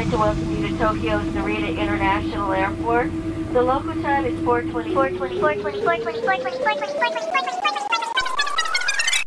[0.00, 3.12] like to welcome you to Tokyo's Narita International Airport.
[3.52, 4.94] The local time is 420.
[4.94, 5.40] 420.
[5.40, 6.22] 420.
[6.22, 6.22] 420.
[6.22, 7.60] 420.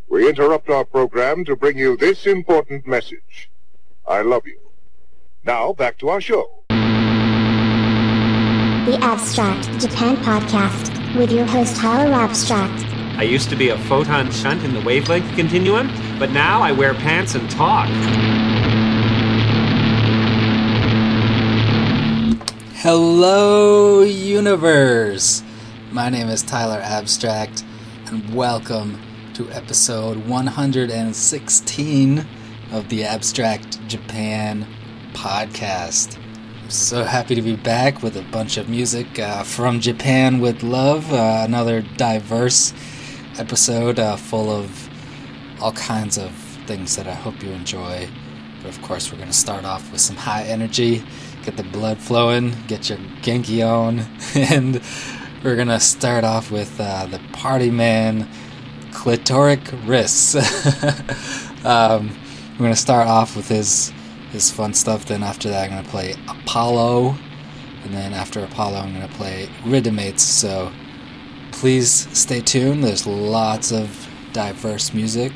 [0.09, 3.51] We interrupt our program to bring you this important message.
[4.07, 4.57] I love you.
[5.43, 6.63] Now, back to our show.
[8.87, 12.83] The Abstract Japan Podcast with your host Tyler Abstract.
[13.19, 16.95] I used to be a photon shunt in the wavelength continuum, but now I wear
[16.95, 17.89] pants and talk.
[22.83, 25.41] Hello, universe!
[25.93, 27.63] My name is Tyler Abstract,
[28.07, 28.99] and welcome
[29.35, 32.27] to episode 116
[32.73, 34.67] of the Abstract Japan
[35.13, 36.17] podcast.
[36.61, 40.61] I'm so happy to be back with a bunch of music uh, from Japan with
[40.61, 41.09] love.
[41.13, 42.73] Uh, another diverse
[43.39, 44.89] episode uh, full of
[45.61, 46.31] all kinds of
[46.67, 48.09] things that I hope you enjoy.
[48.61, 51.01] But of course, we're going to start off with some high energy
[51.43, 53.99] get the blood flowing, get your Genki on,
[54.35, 54.81] and
[55.43, 58.27] we're gonna start off with uh, the Party Man
[58.91, 60.35] Clitoric Wrists.
[61.65, 62.17] um,
[62.53, 63.91] we're gonna start off with his
[64.31, 65.05] his fun stuff.
[65.05, 67.15] Then after that, I'm gonna play Apollo,
[67.83, 70.21] and then after Apollo, I'm gonna play Rhythmates.
[70.21, 70.71] So
[71.51, 72.83] please stay tuned.
[72.83, 75.33] There's lots of diverse music,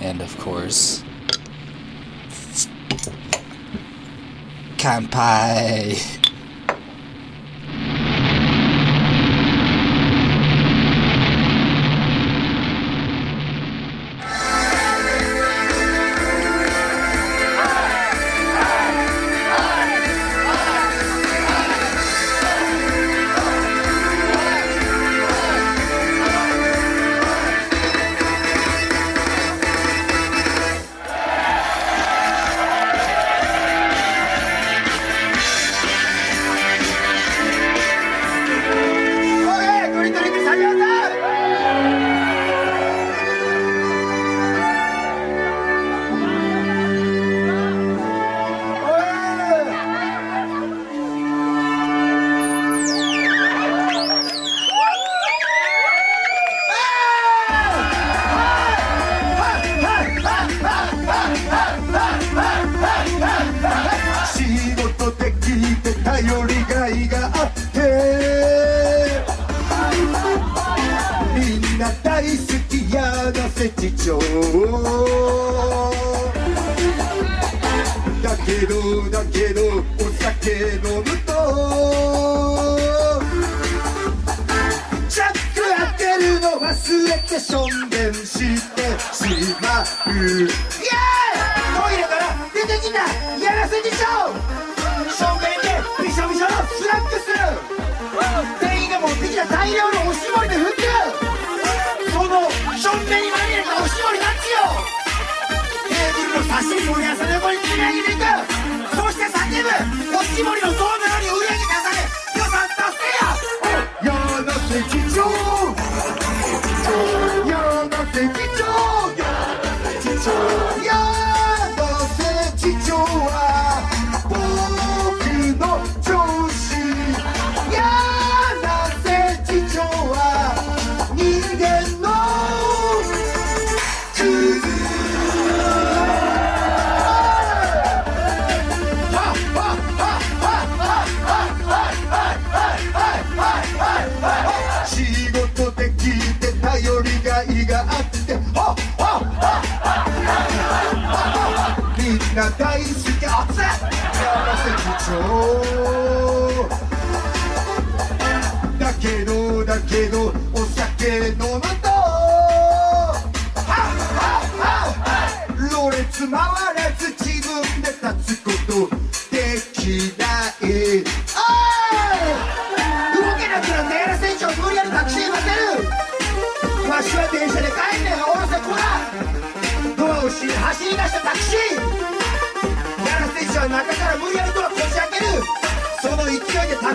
[0.00, 1.02] and of course.
[4.88, 5.94] 安排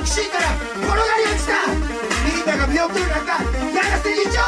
[0.04, 0.46] きしいから
[0.76, 1.54] 転がり落ちた。
[2.26, 4.46] リーダーが見送る中永瀬議長は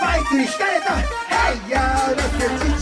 [0.00, 0.96] バイクにひかれた
[1.30, 2.79] 「ヘイヤーの手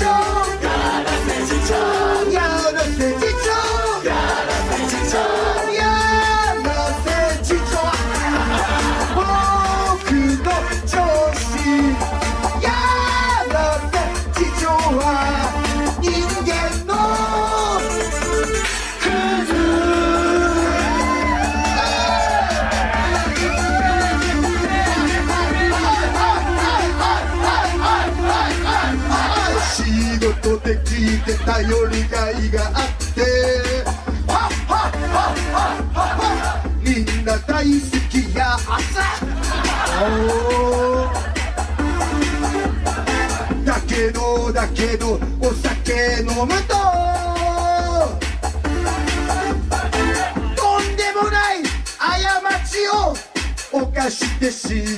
[31.28, 31.58] Kanpai.
[31.58, 33.20] 頼りがいがあって
[34.26, 38.68] はっはっはっはっはっはみんな大好きや朝
[40.02, 41.24] おー
[43.64, 46.74] だけどだけどお酒飲むと
[50.56, 51.56] とんでもない
[51.98, 52.06] 過
[52.66, 53.14] ちを
[53.72, 54.97] 犯してし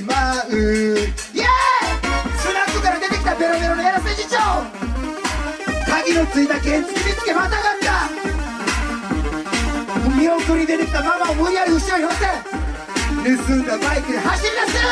[6.11, 8.09] 鍵のついた原付見つけまたがった。
[10.09, 12.25] 見送り出てきたママを無理やり後ろに乗せ
[13.47, 14.83] 盗んだバイクで走り出す。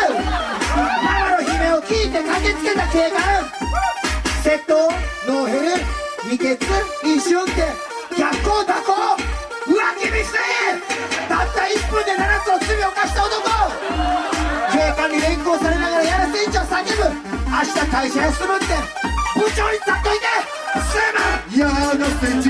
[0.76, 3.20] ママの悲鳴を聞いて駆けつけた警官。
[4.44, 4.90] 窃盗
[5.28, 5.84] ノーヘル
[6.24, 6.66] 未決
[7.04, 7.64] 飲酒運転
[8.18, 8.96] 逆行蛇行。
[9.68, 10.40] 浮気未遂
[11.28, 13.44] たった1分で7つの罪を犯した男。
[14.72, 17.04] 警官に連行されながらやらせんちを叫ぶ。
[17.50, 18.66] 明日会社休むって。
[19.36, 20.49] 部長にざっといて。
[20.74, 21.44] Sinner!
[21.50, 22.49] Y'all nothing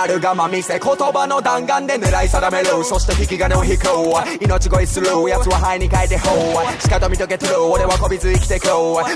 [0.00, 2.84] オリジナルがま見せ言葉の弾丸で狙い定める。
[2.84, 3.84] そして引き金を引く。
[4.40, 5.06] 命乞いする。
[5.06, 6.30] 奴は肺に書いてほ
[6.62, 6.82] う。
[6.82, 7.62] しかと見とけとる。
[7.62, 8.68] 俺はこびず生きてく。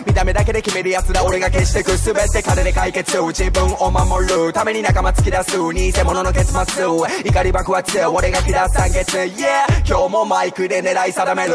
[0.06, 1.96] 見た目だけで決める奴ら俺が消してく。
[1.96, 3.16] 全て金で解決。
[3.16, 4.52] 自分を守る。
[4.52, 5.56] ために仲間突き出す。
[5.72, 6.84] 偽物の結末。
[7.24, 7.98] 怒り爆発。
[8.06, 11.52] 俺が嫌った月 Yeah 今日もマイクで狙い定める。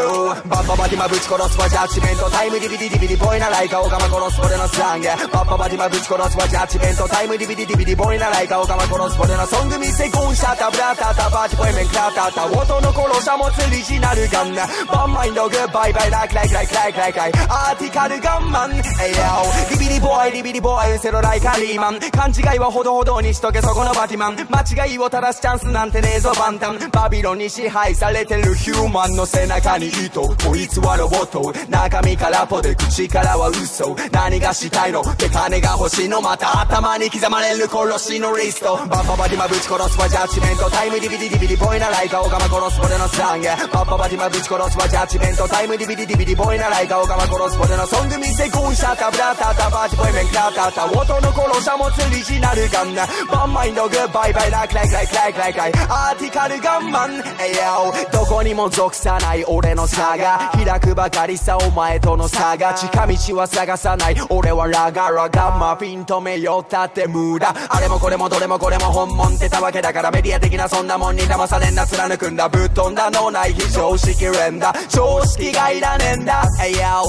[0.48, 1.60] バッババディマぶち殺す。
[1.60, 2.30] わジャッジメント。
[2.32, 4.42] タイムディビディディビディボイなライカオカマ殺す。
[4.42, 5.08] 俺のスラング。
[5.08, 5.16] バ
[5.46, 6.38] ッババディマぶち殺す。
[6.38, 7.08] わジャッジメント。
[7.08, 9.19] タイムディビディディビディボイなライカオカマ殺す。
[9.22, 12.46] 俺のソング見せゴンシャタブラタタバーティポイメンクラタタ。
[12.46, 14.68] 音の殺しゃ持つリジナルガンナ。
[14.92, 18.80] バンマインドグッバイバイライクライクライクライクライクライアーティカルガンマンエイ
[19.16, 57.18] ヤオリビリボーイリビリボーイウセロライカリーマン勘違いはほどほどにしとけそこのバティマン間違いを正すチャンスなんてねえぞバンタンバビロンに支配されてるヒューマンの背中に糸こいつはロボット中身からポで口からは嘘何がしたいので金が欲しいのまた頭に刻まれる殺しのリストバッババディマぶち殺すわジャッジメントタイムディビディディビディボイなライカオカマ殺す俺のスラングバッババディマぶち殺すわジャッジメントタイムディビディディビディボイなライカオカマ殺す俺のソング見せゴンシャタブラタタバーティボイメンクラタタ音の殺しゃ持つリジナルガンバンマインドグッバイバイラクライクライクライクライクライアーティカルガンマンエ
[57.54, 72.50] イヤオどこにも属さない俺の差が開くばかりさお前との差が近道は探さない俺はラガラガマフィン止めよったって無駄あれもこれもどれもこれも本物ってたわけだからメディア的なそんなもんに騙されんな貫くんだ。
[72.50, 74.74] ぶっ飛んだ脳内非常識連打。
[74.90, 76.44] 常識がいらねんだ。
[76.62, 77.06] エイヤオ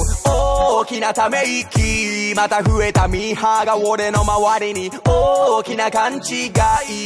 [0.79, 4.91] 大きなため息また増えたミーハーが俺の周りに。
[5.03, 6.47] 大きな勘違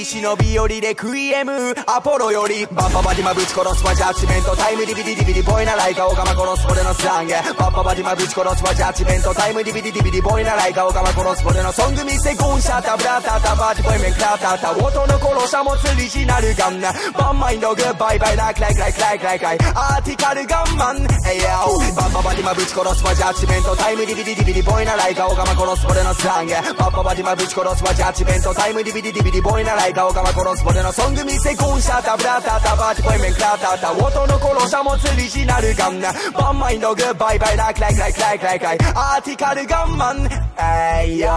[0.01, 1.73] い忍び寄りでクイエム。
[1.87, 2.67] アポロより。
[2.67, 3.95] バッババディマぶち殺すわ。
[3.95, 8.75] ジャッジメントタイムディビディディビディボイなライカオカマ殺す俺のスラングバッババディマぶち殺すわ。
[8.75, 20.97] ジャッジメントタイムディビディディビディボイなライカオカマ殺す俺のソング見せゴンシャタブラタタバーティボイメンクラタタ音の殺しゃ持つリジナルガンバンマインドグッバイバイライクライクライクライクライクライアーティカルガンマン。
[20.97, 26.53] エイヤーバッババディマぶち殺すわジャッジメントタイムディビディディビディボイなライカオカマ殺す俺のスラング。
[26.53, 36.01] バッババディマぶち殺すわジャッジメントタイムディビディディビディボイなライカオカマ殺す俺のソング見せゴンシャタブラタタバーティボイメンクラタタ音の殺しゃ持つリジナルガン
[36.33, 40.27] バンマインドグッバイバイライクライクライクライクライクライアーティカルガンマン
[40.57, 41.31] エイヤ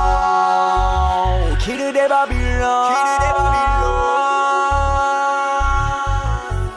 [0.00, 0.03] ー
[1.64, 2.40] キルデバビロン。
[2.40, 2.64] キルデバビロン。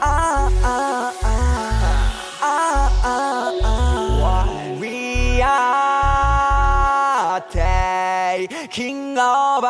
[0.00, 0.02] あ
[0.62, 1.12] あ
[2.40, 3.08] あああ
[4.80, 9.68] We are taking over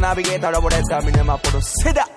[0.10, 2.08] 「ナビゲーターラボレーターミネマポロセダ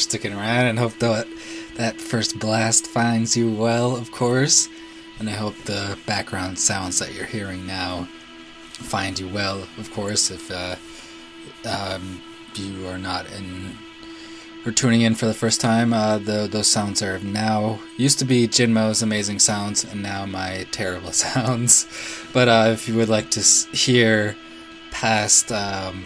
[0.00, 1.26] sticking around and hope that
[1.76, 4.68] that first blast finds you well, of course.
[5.18, 8.08] And I hope the background sounds that you're hearing now
[8.72, 10.30] find you well, of course.
[10.30, 10.76] If uh,
[11.68, 12.20] um,
[12.54, 13.76] you are not in
[14.66, 18.24] or tuning in for the first time, uh, the, those sounds are now used to
[18.24, 21.86] be Jinmo's amazing sounds, and now my terrible sounds.
[22.32, 23.40] But uh, if you would like to
[23.76, 24.36] hear
[24.90, 26.04] past um,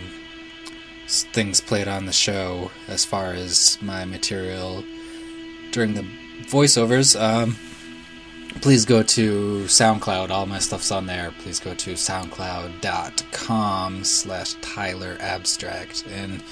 [1.23, 4.83] things played on the show as far as my material
[5.71, 6.05] during the
[6.43, 7.21] voiceovers.
[7.21, 7.57] Um,
[8.61, 10.31] please go to SoundCloud.
[10.31, 11.33] All my stuff's on there.
[11.39, 16.05] Please go to soundcloud.com slash Tyler Abstract.
[16.11, 16.43] And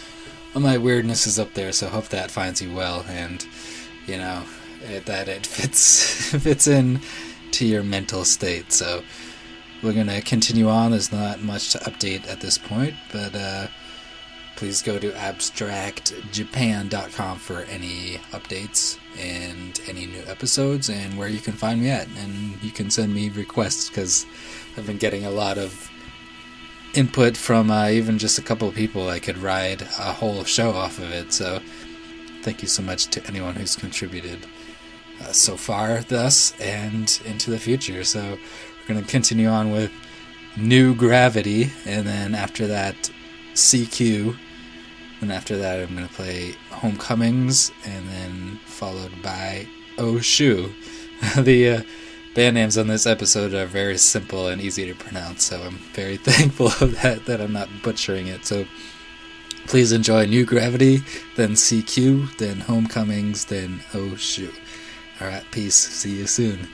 [0.54, 3.46] all my weirdness is up there, so hope that finds you well and,
[4.06, 4.44] you know,
[4.82, 7.00] it, that it fits fits in
[7.52, 8.72] to your mental state.
[8.72, 9.02] So
[9.82, 10.92] we're going to continue on.
[10.92, 13.66] There's not much to update at this point, but uh,
[14.56, 21.54] please go to abstractjapan.com for any updates and any new episodes and where you can
[21.54, 22.06] find me at.
[22.18, 24.26] And you can send me requests because
[24.76, 25.90] I've been getting a lot of
[26.94, 29.08] input from uh, even just a couple of people.
[29.08, 31.32] I could ride a whole show off of it.
[31.32, 31.60] So
[32.42, 34.46] thank you so much to anyone who's contributed
[35.20, 38.04] uh, so far, thus, and into the future.
[38.04, 39.90] So we're going to continue on with
[40.56, 43.10] New Gravity, and then after that,
[43.54, 44.36] CQ.
[45.20, 49.66] And after that, I'm going to play Homecomings, and then followed by
[49.98, 50.18] Oh
[51.36, 51.82] the uh,
[52.34, 56.16] band names on this episode are very simple and easy to pronounce, so I'm very
[56.28, 58.44] thankful of that, that I'm not butchering it.
[58.46, 58.66] So
[59.66, 61.02] please enjoy New Gravity,
[61.36, 64.16] then CQ, then Homecomings, then Oh.
[65.20, 65.76] Alright, peace.
[65.76, 66.68] See you soon.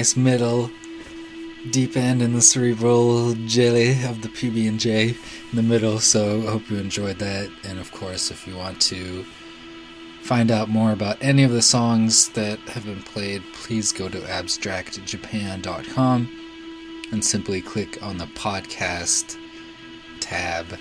[0.00, 0.70] Nice middle,
[1.68, 5.16] deep end in the cerebral jelly of the PB and J in
[5.52, 6.00] the middle.
[6.00, 7.50] So I hope you enjoyed that.
[7.64, 9.26] And of course, if you want to
[10.22, 14.20] find out more about any of the songs that have been played, please go to
[14.20, 16.28] abstractjapan.com
[17.12, 19.36] and simply click on the podcast
[20.20, 20.78] tab.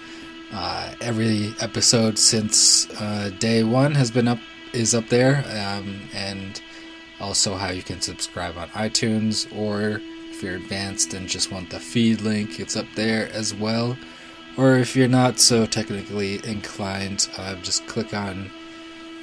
[0.53, 4.39] Uh, every episode since uh, day one has been up
[4.71, 6.61] is up there, um, and
[7.19, 10.01] also how you can subscribe on iTunes, or
[10.31, 13.97] if you're advanced and just want the feed link, it's up there as well.
[14.57, 18.49] Or if you're not so technically inclined, uh, just click on,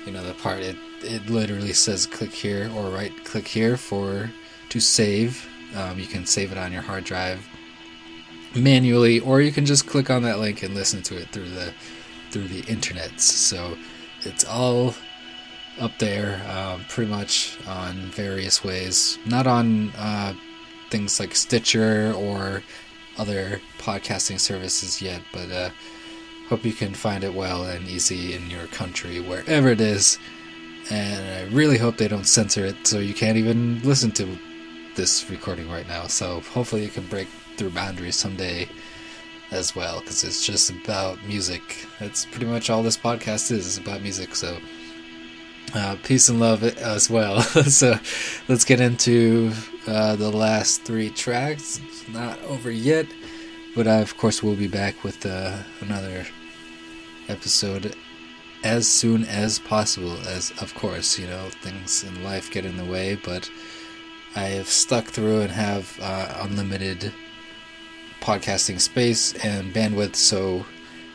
[0.04, 4.30] you know, the part it it literally says click here or right click here for
[4.70, 5.46] to save.
[5.74, 7.46] Um, you can save it on your hard drive
[8.54, 11.72] manually, or you can just click on that link and listen to it through the
[12.30, 13.20] through the internets.
[13.20, 13.76] So
[14.22, 14.94] it's all
[15.80, 19.18] up there, um, pretty much on various ways.
[19.26, 20.34] Not on uh,
[20.90, 22.62] things like Stitcher or
[23.18, 25.70] other podcasting services yet, but uh,
[26.48, 30.18] hope you can find it well and easy in your country, wherever it is.
[30.90, 34.38] And I really hope they don't censor it so you can't even listen to
[34.94, 36.06] this recording right now.
[36.06, 38.68] So hopefully you can break through boundaries someday
[39.50, 41.86] as well, because it's just about music.
[42.00, 44.34] That's pretty much all this podcast is, is about music.
[44.34, 44.58] So
[45.74, 47.40] uh, peace and love as well.
[47.42, 47.98] so
[48.48, 49.52] let's get into
[49.86, 51.80] uh, the last three tracks.
[51.86, 53.06] It's not over yet,
[53.74, 56.26] but I, of course, will be back with uh, another
[57.28, 57.94] episode
[58.64, 60.16] as soon as possible.
[60.26, 63.50] As, of course, you know, things in life get in the way, but
[64.34, 67.12] I have stuck through and have uh, unlimited
[68.20, 70.66] podcasting space and bandwidth, so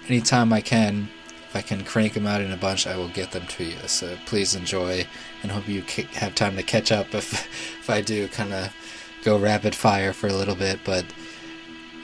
[0.07, 1.09] anytime I can,
[1.51, 3.75] if I can crank them out in a bunch, I will get them to you.
[3.85, 5.05] So please enjoy,
[5.43, 5.81] and hope you
[6.13, 7.33] have time to catch up if
[7.81, 8.73] if I do kind of
[9.25, 10.79] go rapid fire for a little bit.
[10.85, 11.03] But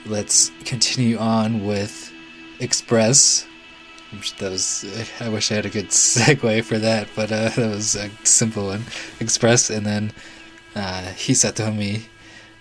[0.04, 2.12] let's continue on with
[2.60, 3.46] Express.
[4.38, 4.84] That was
[5.18, 8.66] I wish I had a good segue for that, but uh, that was a simple
[8.66, 8.84] one.
[9.18, 10.12] Express, and then
[10.76, 12.02] uh, Hisatomi,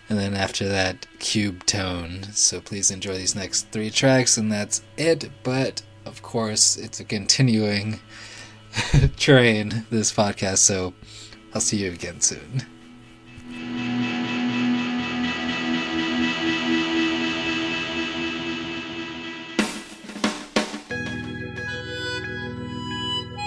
[0.08, 2.24] and then after that, Cube Tone.
[2.32, 5.30] So please enjoy these next three tracks, and that's it.
[5.44, 8.00] But of course, it's a continuing
[9.18, 10.94] train, this podcast, so
[11.54, 12.64] I'll see you again soon.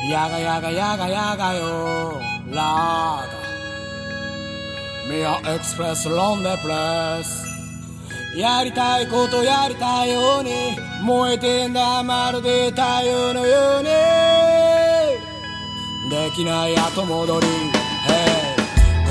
[0.08, 3.40] Yaga yaga yaga yaga yo laga.
[5.08, 7.49] Me express l'on place.
[8.36, 13.88] やりたいことやりたいように燃えてんだまるで太陽のように。
[16.08, 17.46] できない後戻り
[18.06, 18.54] Hey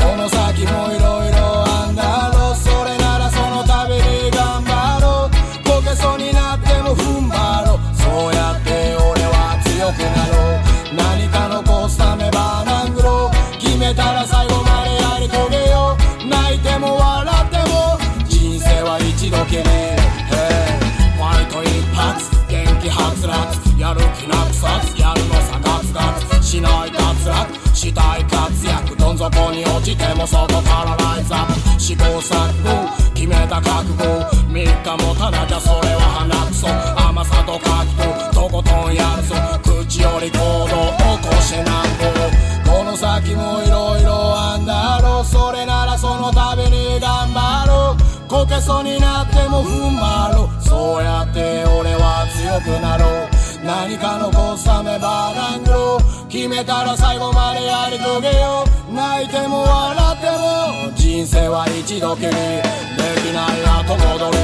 [0.01, 2.55] この先もいろいろあんだろう。
[2.55, 5.31] それならそのために頑張ろう。
[5.67, 7.79] こけそうになっても踏ん張ろう。
[7.95, 10.95] そうやって俺は強くなろう。
[10.95, 14.68] 何か残すためバーナングロー決めたら最後まで
[27.89, 32.69] したい活躍どん底に落ちても外からライズアップ試行錯誤
[33.15, 34.03] 決めた覚悟
[34.47, 36.67] 3日もたなきゃそれは鼻くそ
[37.07, 39.35] 甘さと書きとことんやるぞ。
[39.63, 40.67] 口より行動
[41.17, 48.29] 起こしてなんぼこの先もいろいろあんだろうそれならそのために頑張ろう。
[48.29, 50.61] こけそうになっても踏ん張ろう。
[50.61, 53.38] そうやって俺は強くなろう。
[53.69, 58.93] 何か残すためバーナングロー決めたら最後までやり遂げよう。
[58.95, 62.29] 泣いても笑っても人生は一度きり。
[62.29, 64.37] できない後戻り。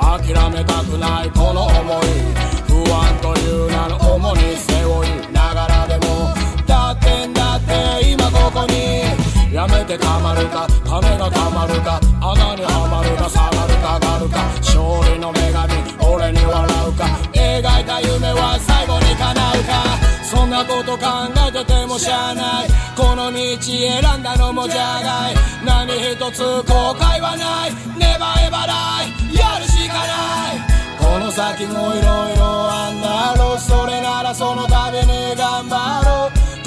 [0.00, 2.32] 諦めたくないこの思い。
[2.64, 6.32] 不安という名の重に背負いながらでも。
[6.66, 9.04] だってんだって今ここに。
[9.52, 14.80] やめてたまるか金がたまるか穴にはまるか下がるか上がるか勝
[15.12, 17.21] 利の女神俺に笑うか。
[17.42, 19.98] 描いた夢は最後に叶うか？
[20.24, 21.04] そんなこと考
[21.48, 22.68] えててもしゃあない。
[22.96, 25.34] この道選んだのもじゃない。
[25.64, 27.72] 何一つ後悔はない。
[27.98, 29.34] ネバエバライ。
[29.36, 30.60] やるしかない。
[30.98, 33.58] この先もいろいろあんだろう。
[33.58, 35.91] それならそのために頑張ろう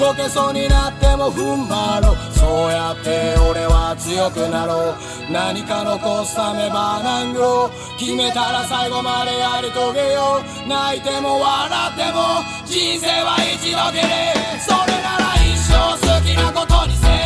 [0.06, 12.38] こけそうになっても踏ん張ろうそうやって俺は強くなろう何か残すためバーナングロー決めたら最後までやり遂げよう泣いても笑っても
[12.70, 14.06] 人生は一度きり
[14.62, 17.25] それなら一生好きなことにせ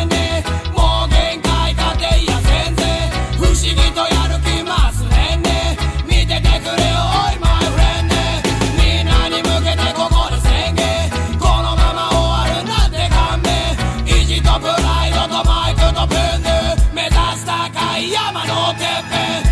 [18.09, 19.50] llama, no te ve.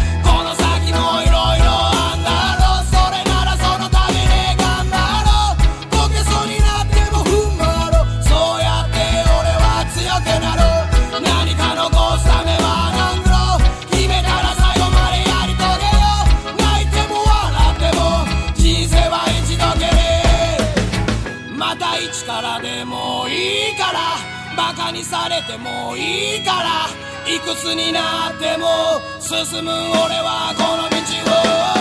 [27.49, 31.78] いくつになっても進む俺はこの道を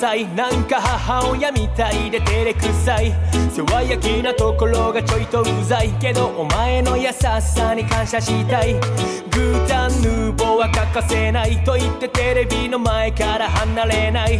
[0.00, 0.26] さい。
[0.34, 3.12] なんか母親みたいで照れくさい。
[3.52, 5.90] 世話焼きなところがちょいとうざい。
[6.00, 8.72] けどお前の優しさに感謝したい。
[8.72, 14.38] グータンヌーボーは欠かせないと言ってテレビの前から離れない。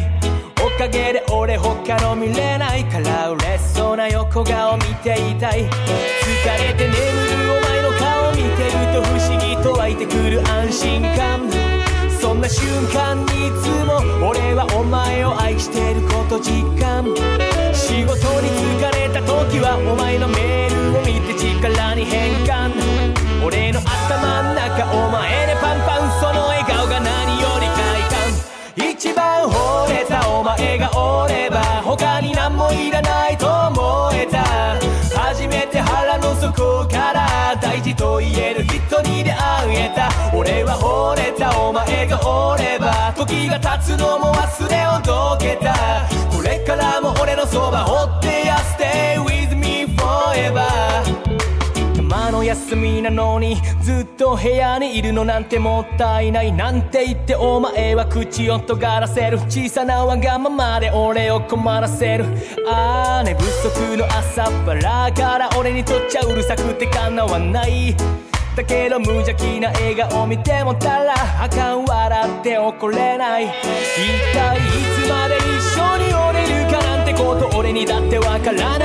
[0.64, 2.84] おかげで俺他の見れない。
[2.84, 5.64] から嬉しそうな横顔見ていたい。
[5.64, 5.68] 疲
[6.68, 11.70] れて眠るお前の顔見てると不思議と湧いてくる安心感。
[12.41, 17.05] な瞬間にいつも俺はお前を愛してること実感
[17.74, 22.72] 仕事に疲れた時はお前のメールを見て力に変換
[23.45, 34.80] 俺の頭の中お前でパンパンその笑顔が何より快感一番惚れたお前がおれば他に何もいらないと思えた
[35.14, 39.39] 初めて腹の底から大事と言える人に出会
[40.01, 40.36] た。
[40.36, 41.61] 俺は惚れた。
[41.61, 43.12] お前がおれば。
[43.16, 45.74] 時が経つのも忘れをどけた。
[46.34, 50.64] これからも俺のそば追ってや Stay with me forever
[51.94, 56.53] たまの休みなのにずっと部屋にいるのなんてもったいない。
[56.53, 59.38] なんて言ってお前は口を尖らせる。
[59.40, 62.24] 小さなわがままで俺を困らせる。
[62.66, 67.94] ああ寝不足の朝っぱらから俺にとっちゃうるさくてかなわない。
[68.61, 73.46] だけど無邪気な笑顔見てもたらあかん笑って怒れない。
[73.46, 73.50] 一
[74.34, 74.61] 体い
[75.00, 78.84] つまで一緒におれるかなんてこと俺にだってわからな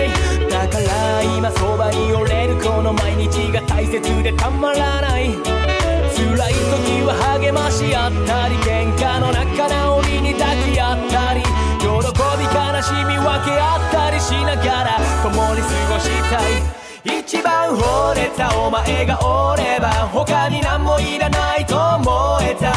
[0.00, 0.08] い。
[0.48, 5.28] だから今そばにおれるこの毎日が大切でたまらない。
[5.28, 16.91] 辛い時は励まし合ったり喧嘩の仲直りに抱き合ったり喜び悲しみ分け合ったりしながら共に過ごしたい。
[17.04, 22.72] 一番惚れたお前がおれば他に何もいらないと思えた。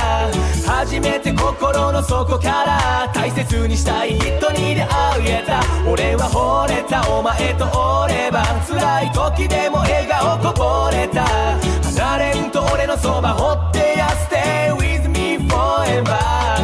[0.65, 4.87] 初めて心の底から大切にしたい人に出会
[5.27, 11.25] えた俺は惚れたお前とおれば辛い時でも笑顔こぼれた。
[11.95, 16.54] 離れんと俺のそば追ってや Stay with me forever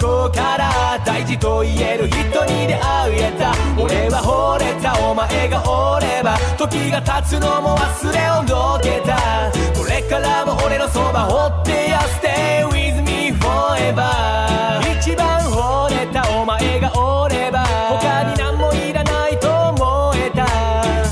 [0.00, 3.52] 腹の底から大事と言える人に出会えた。
[3.80, 9.52] 俺は惚れたお前がおれば時が経つのも忘れをどけた。
[9.78, 20.46] これからも俺のそば追ってや Stay with me forever 一番惚れたお前がおれば他に何もいらないと思えた。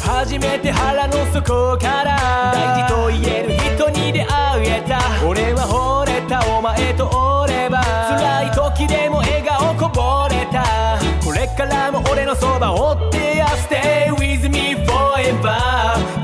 [0.01, 3.38] 初めて腹の底から大事と言え
[9.95, 16.18] ぼれたこれからも俺のそば追ってや Stay with me forever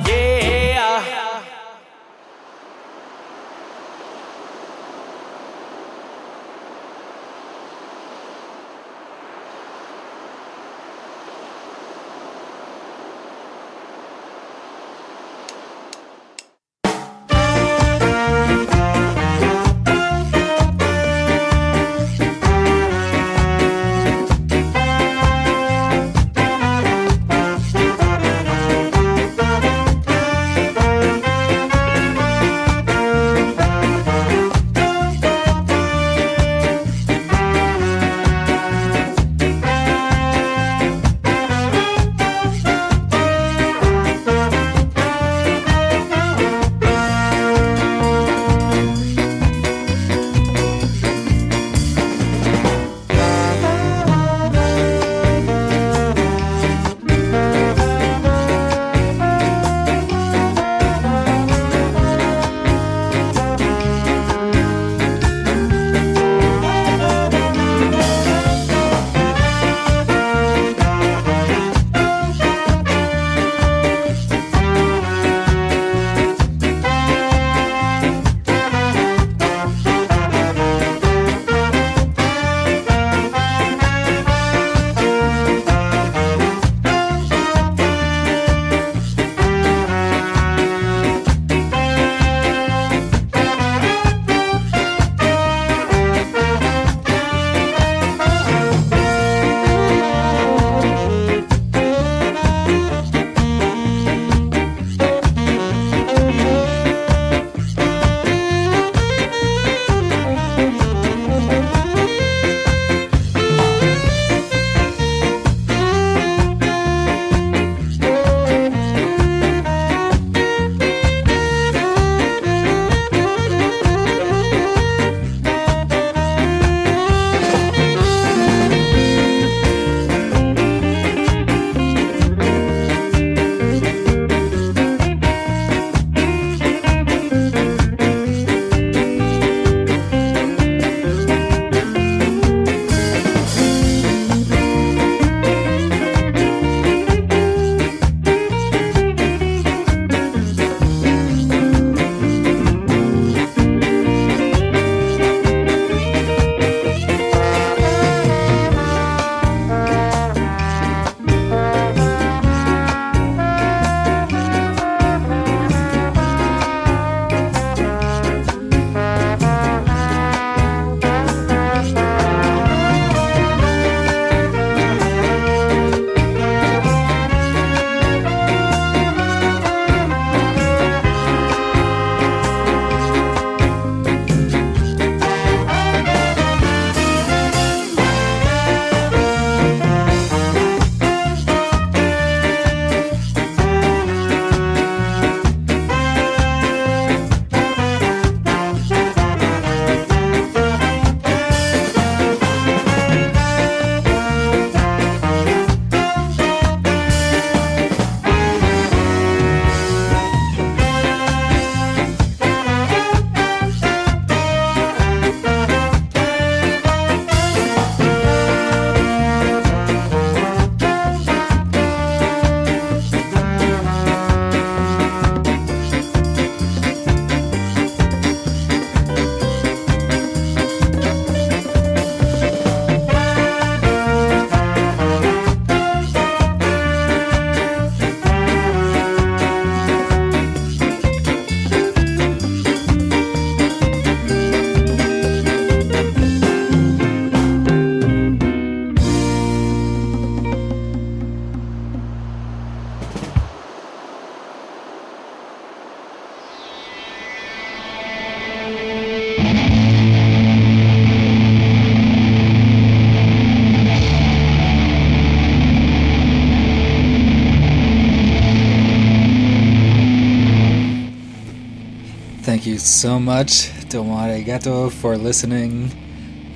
[273.45, 275.91] much, Domo arigato, for listening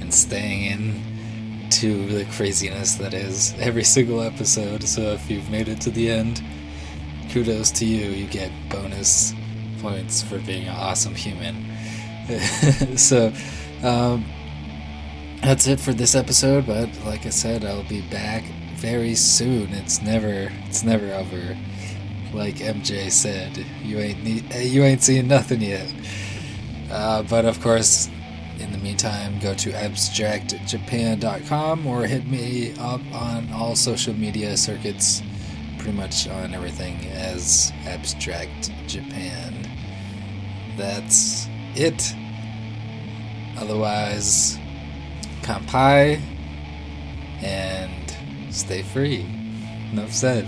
[0.01, 4.83] and staying in to the craziness that is every single episode.
[4.85, 6.43] So if you've made it to the end,
[7.31, 8.09] kudos to you.
[8.09, 9.35] You get bonus
[9.83, 11.77] points for being an awesome human.
[12.97, 13.35] so
[13.83, 14.25] um,
[15.43, 16.67] that's it for this episode.
[16.67, 18.45] But like I said, I'll be back
[18.77, 19.75] very soon.
[19.75, 21.55] It's never it's never over.
[22.33, 25.93] Like MJ said, you ain't you ain't seen nothing yet.
[26.91, 28.09] Uh, but of course,
[28.59, 35.23] in the meantime, go to abstractjapan.com or hit me up on all social media circuits,
[35.79, 39.55] pretty much on everything as Abstract Japan.
[40.77, 42.15] That's it.
[43.59, 44.59] Otherwise,
[45.43, 46.21] kampai
[47.43, 48.17] and
[48.51, 49.27] stay free.
[49.93, 50.47] Enough said.